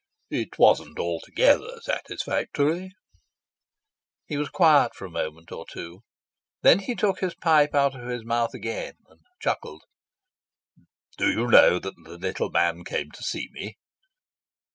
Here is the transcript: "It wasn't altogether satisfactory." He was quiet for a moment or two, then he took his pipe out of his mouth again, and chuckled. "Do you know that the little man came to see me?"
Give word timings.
"It 0.31 0.57
wasn't 0.57 0.97
altogether 0.97 1.79
satisfactory." 1.81 2.89
He 4.25 4.35
was 4.35 4.49
quiet 4.49 4.95
for 4.95 5.05
a 5.05 5.11
moment 5.11 5.51
or 5.51 5.63
two, 5.71 6.01
then 6.63 6.79
he 6.79 6.95
took 6.95 7.19
his 7.19 7.35
pipe 7.35 7.75
out 7.75 7.93
of 7.93 8.09
his 8.09 8.25
mouth 8.25 8.55
again, 8.55 8.95
and 9.09 9.19
chuckled. 9.39 9.83
"Do 11.19 11.29
you 11.29 11.45
know 11.47 11.77
that 11.77 11.93
the 12.03 12.17
little 12.17 12.49
man 12.49 12.83
came 12.83 13.11
to 13.11 13.21
see 13.21 13.49
me?" 13.51 13.77